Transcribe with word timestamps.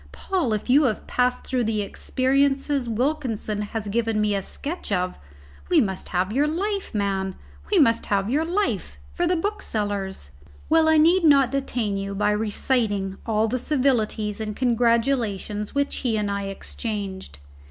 Paul, 0.11 0.51
if 0.53 0.67
you 0.67 0.85
have 0.85 1.05
passed 1.05 1.43
through 1.45 1.65
the 1.65 1.83
experiences 1.83 2.89
Wilkinson 2.89 3.61
has 3.61 3.87
given 3.87 4.19
me 4.19 4.33
a 4.33 4.41
sketch 4.41 4.91
of, 4.91 5.19
we 5.69 5.79
must 5.79 6.09
have 6.09 6.33
your 6.33 6.47
life, 6.47 6.91
man, 6.95 7.35
we 7.71 7.77
must 7.77 8.07
have 8.07 8.27
your 8.27 8.43
life 8.43 8.97
for 9.13 9.27
the 9.27 9.35
booksellers." 9.35 10.31
Well, 10.69 10.89
I 10.89 10.97
need 10.97 11.23
not 11.23 11.51
detain 11.51 11.97
you 11.97 12.15
by 12.15 12.31
reciting 12.31 13.19
all 13.27 13.47
the 13.47 13.59
civilities 13.59 14.41
and 14.41 14.55
congratulations 14.55 15.75
which 15.75 15.97
he 15.97 16.17
and 16.17 16.31
I 16.31 16.45
exchanged. 16.45 17.37